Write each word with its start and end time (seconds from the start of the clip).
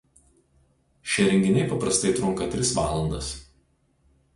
Šie 1.11 1.27
renginiai 1.29 1.67
paprastai 1.75 2.17
trunka 2.17 2.51
tris 2.57 2.77
valandas. 2.83 3.35